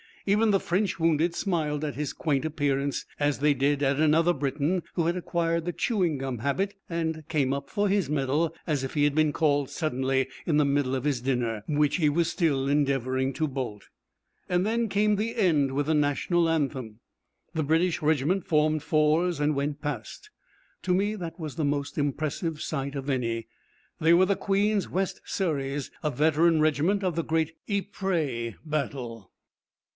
[0.25, 4.81] Even the French wounded smiled at his quaint appearance, as they did at another Briton
[4.93, 8.93] who had acquired the chewing gum habit, and came up for his medal as if
[8.95, 12.67] he had been called suddenly in the middle of his dinner, which he was still
[12.67, 13.85] endeavouring to bolt.
[14.47, 16.99] Then came the end, with the National Anthem.
[17.53, 20.29] The British regiment formed fours and went past.
[20.83, 23.47] To me that was the most impressive sight of any.
[23.99, 29.31] They were the Queen's West Surreys, a veteran regiment of the great Ypres battle.